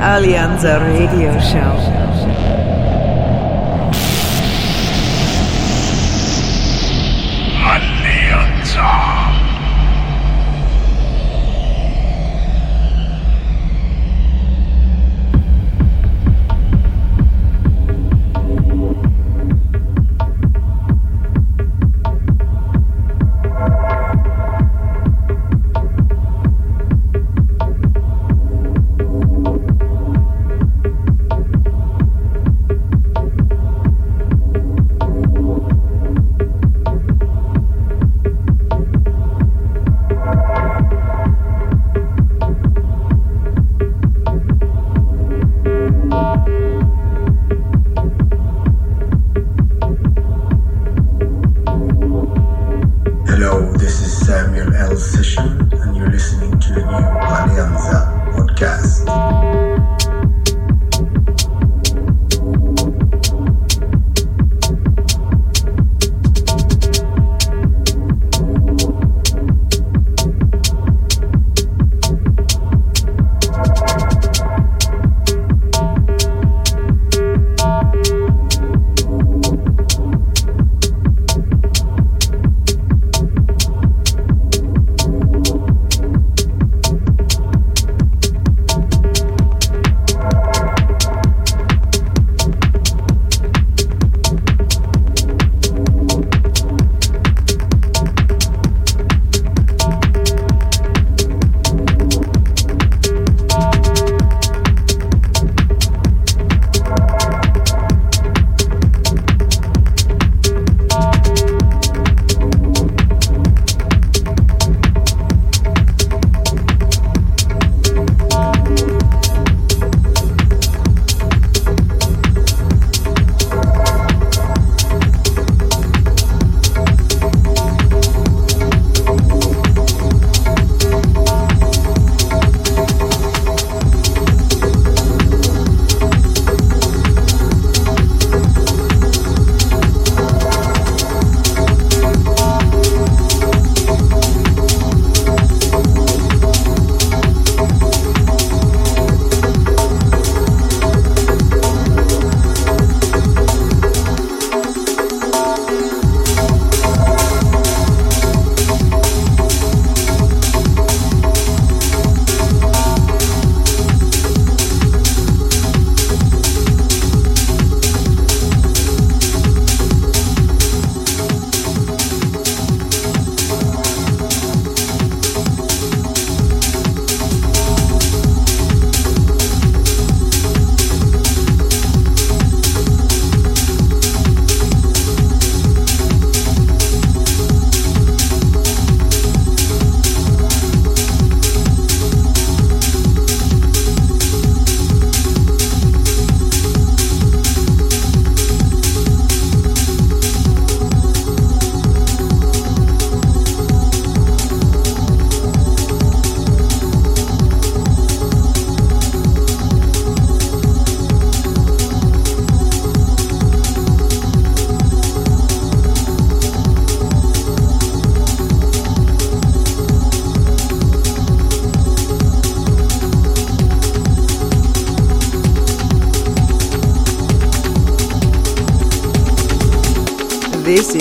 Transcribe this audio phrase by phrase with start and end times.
[0.00, 1.98] Alianza Radio Show.
[8.68, 9.07] This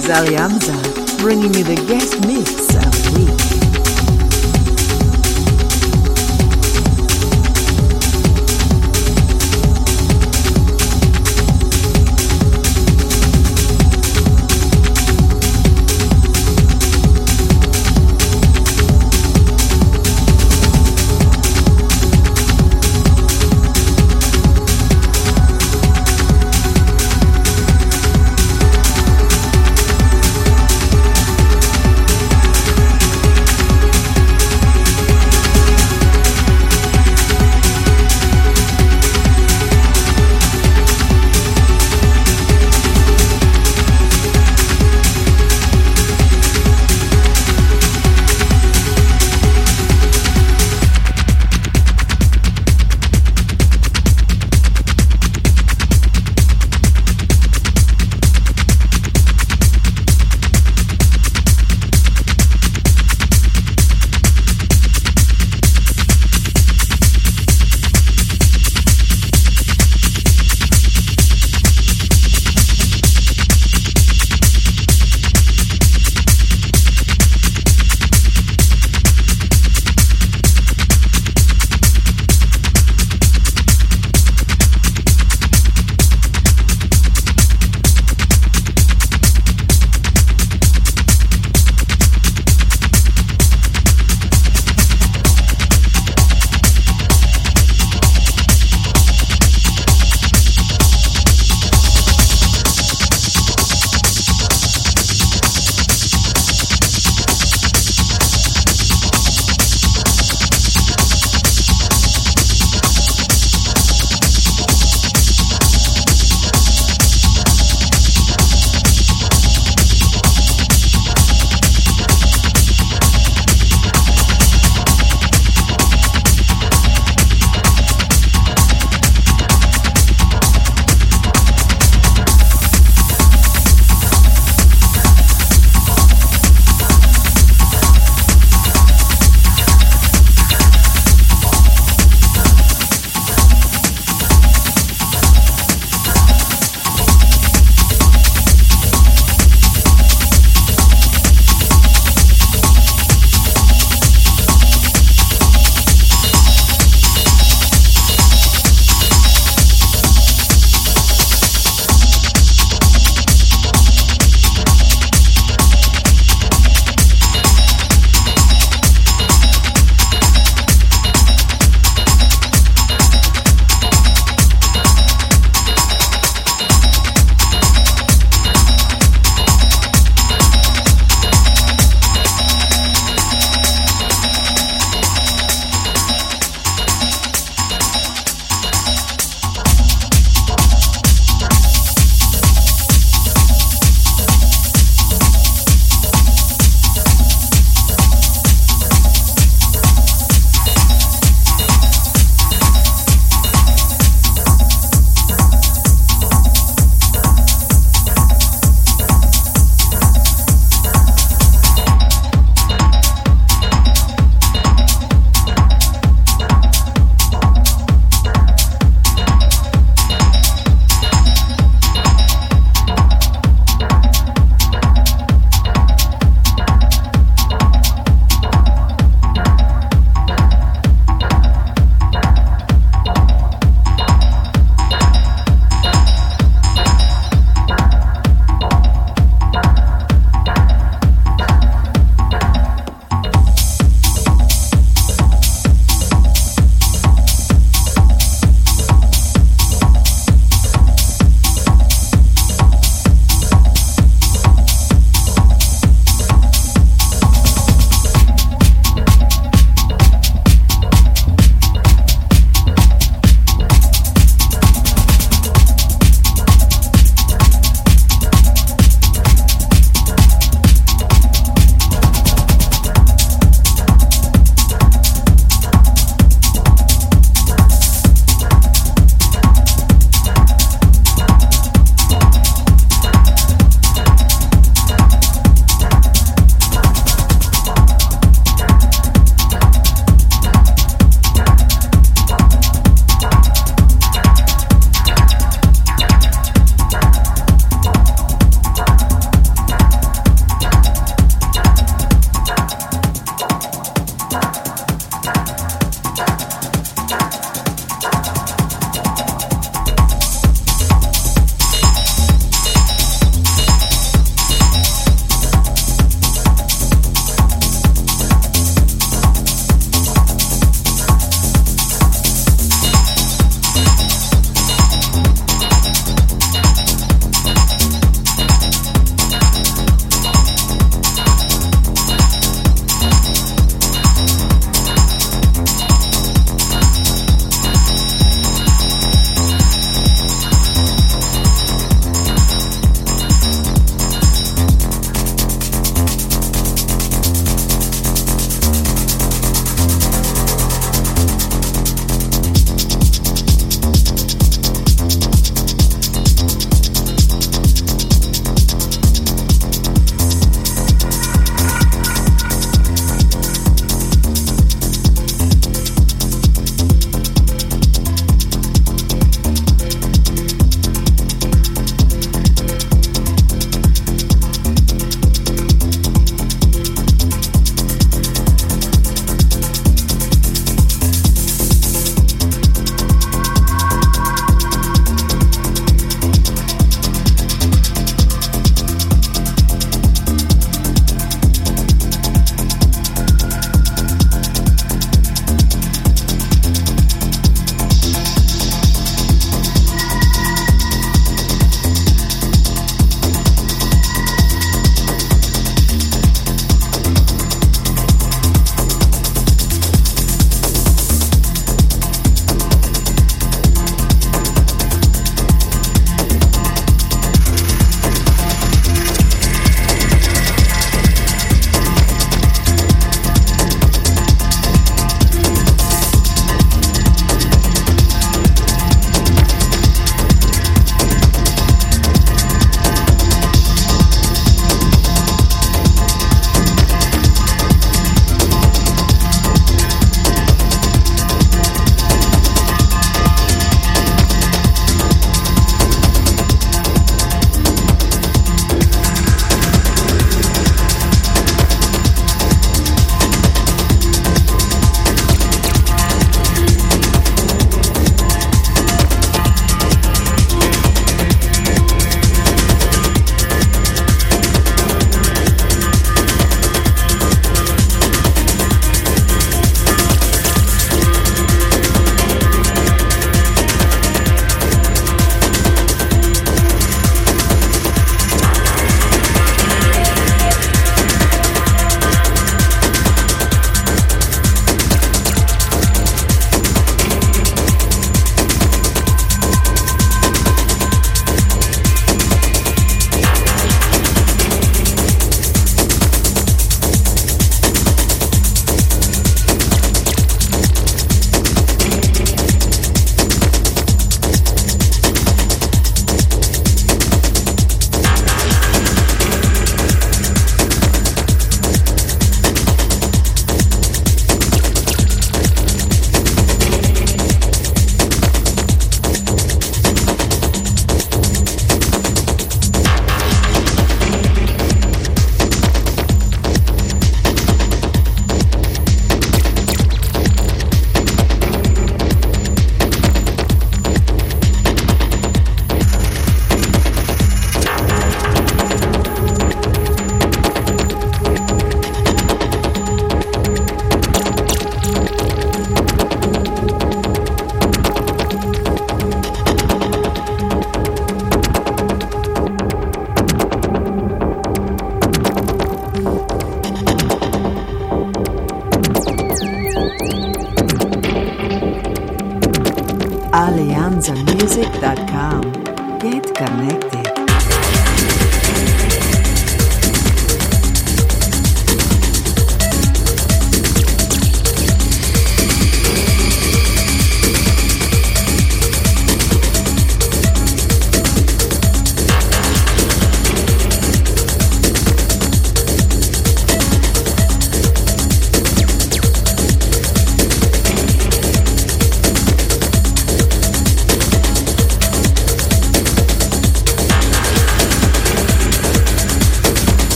[0.00, 2.69] is Alianza, bringing you the guest mix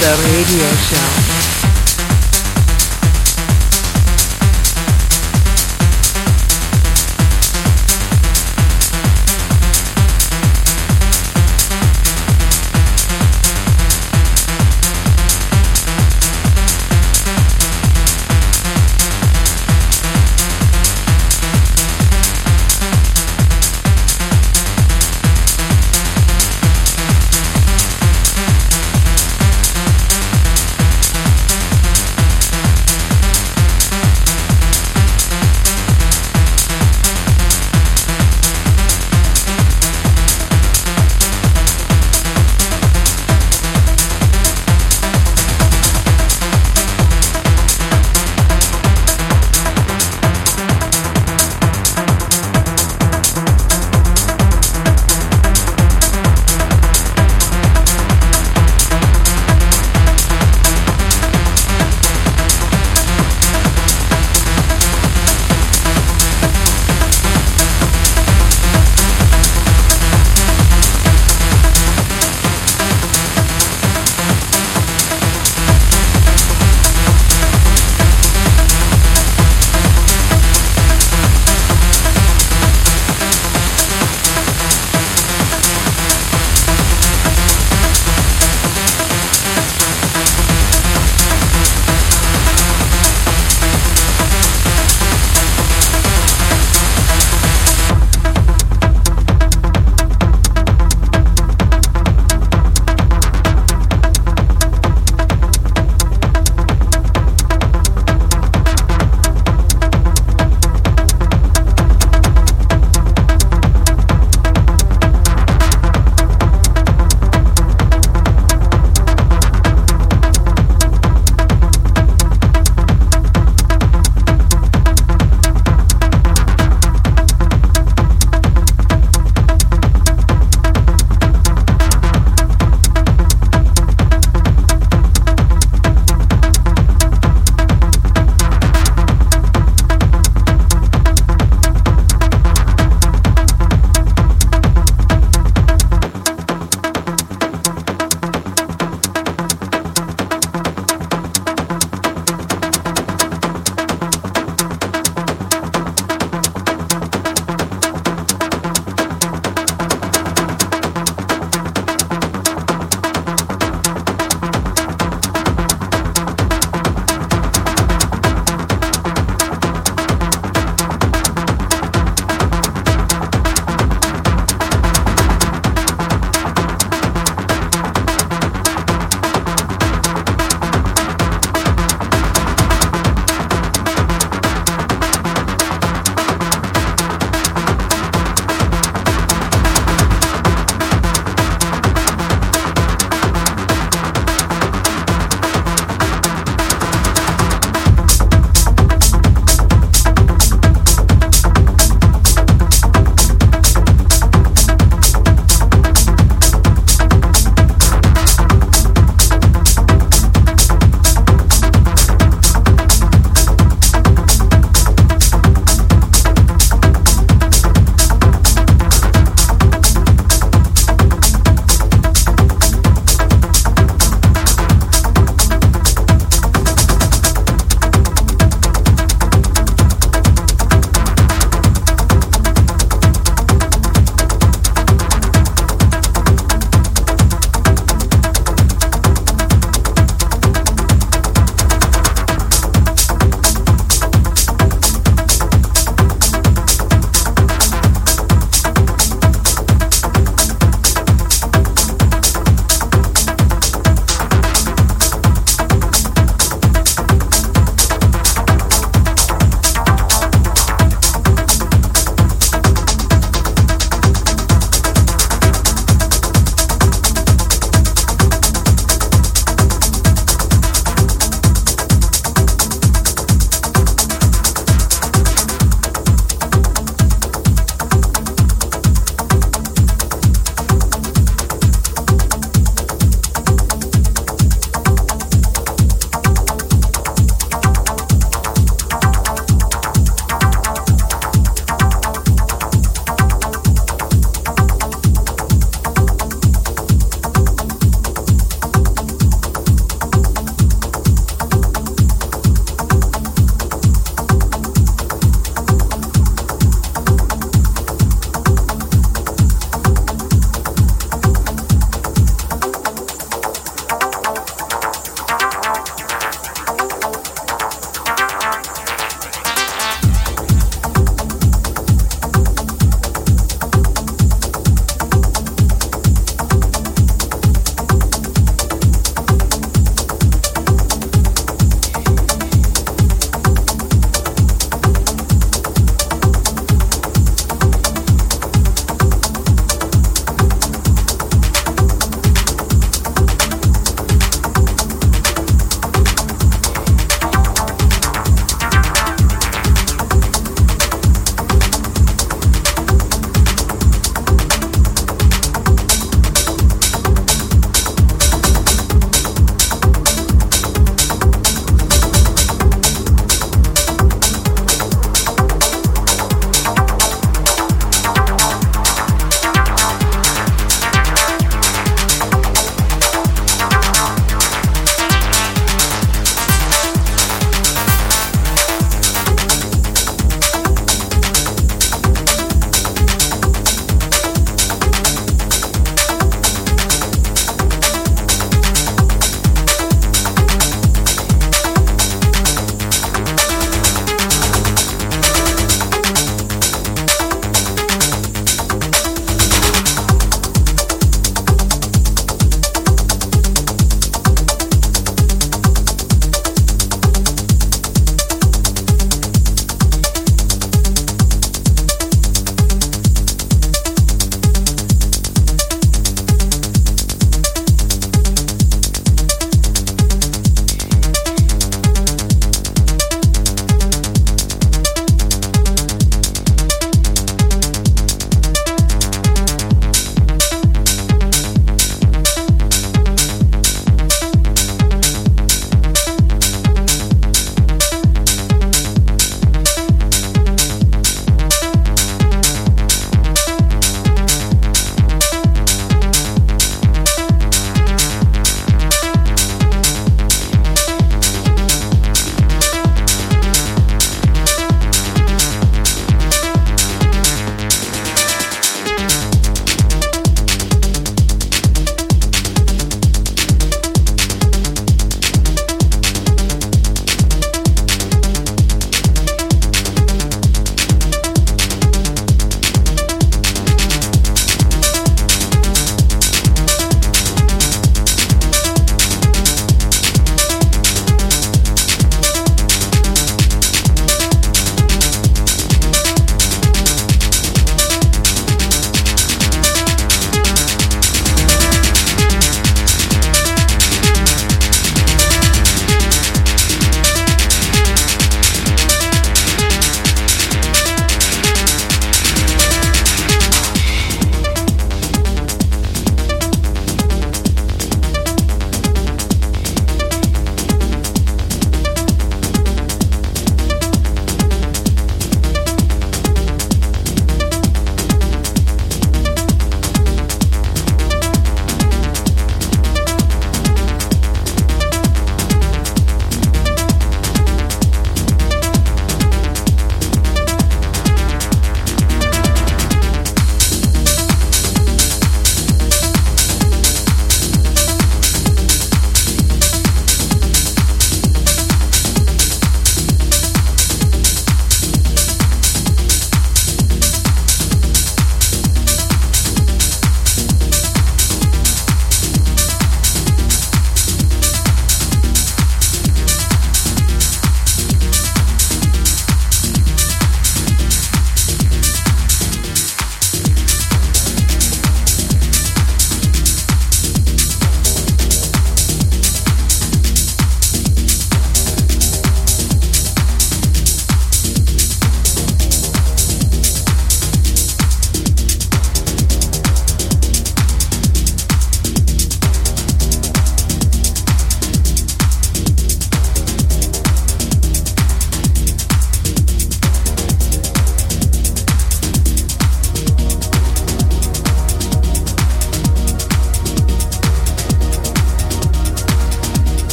[0.00, 1.19] Alianza Radio Show.